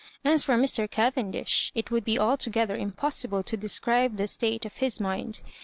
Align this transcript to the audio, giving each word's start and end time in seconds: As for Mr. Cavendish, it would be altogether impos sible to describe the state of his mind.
As 0.25 0.43
for 0.43 0.55
Mr. 0.57 0.89
Cavendish, 0.89 1.71
it 1.75 1.91
would 1.91 2.03
be 2.03 2.17
altogether 2.17 2.75
impos 2.75 3.23
sible 3.23 3.45
to 3.45 3.55
describe 3.55 4.17
the 4.17 4.25
state 4.25 4.65
of 4.65 4.77
his 4.77 4.99
mind. 4.99 5.41